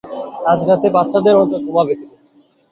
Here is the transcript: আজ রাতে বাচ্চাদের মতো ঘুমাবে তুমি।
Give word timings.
আজ 0.51 0.59
রাতে 0.67 0.87
বাচ্চাদের 0.95 1.35
মতো 1.39 1.55
ঘুমাবে 1.65 1.93
তুমি। 1.99 2.15